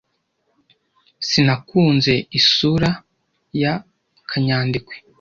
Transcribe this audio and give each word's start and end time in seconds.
Sinakunze 1.27 2.13
isura 2.39 2.89
y 3.61 3.63
kanyandekwe. 4.29 4.95